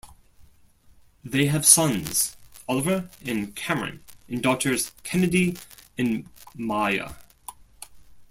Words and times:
They 1.23 1.45
have 1.45 1.63
sons- 1.63 2.35
Oliver 2.67 3.07
and 3.23 3.55
Cameron, 3.55 4.03
and 4.27 4.41
daughters 4.41 4.91
Kennedy 5.03 5.59
and 5.95 6.27
Maya. 6.55 7.11